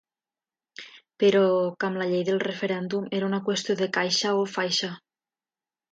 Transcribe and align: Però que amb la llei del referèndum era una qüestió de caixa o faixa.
Però 1.23 1.41
que 1.83 1.89
amb 1.89 2.01
la 2.01 2.07
llei 2.13 2.25
del 2.29 2.41
referèndum 2.45 3.07
era 3.19 3.27
una 3.31 3.43
qüestió 3.51 3.79
de 3.83 3.93
caixa 3.99 4.37
o 4.43 4.49
faixa. 4.59 4.91